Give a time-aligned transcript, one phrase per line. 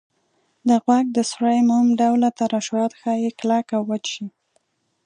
[0.67, 4.27] د غوږ د سوري موم ډوله ترشحات ښایي کلک او وچ شي.